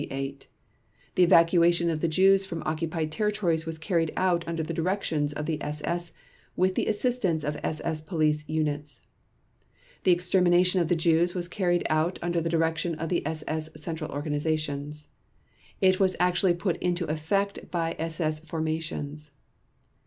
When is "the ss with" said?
5.45-6.73